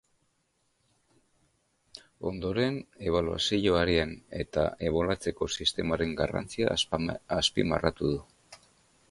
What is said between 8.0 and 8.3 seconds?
du.